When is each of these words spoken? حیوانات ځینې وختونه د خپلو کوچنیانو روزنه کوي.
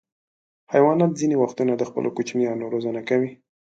حیوانات 0.73 1.11
ځینې 1.19 1.35
وختونه 1.43 1.73
د 1.77 1.81
خپلو 1.89 2.09
کوچنیانو 2.17 2.71
روزنه 2.73 3.01
کوي. 3.09 3.31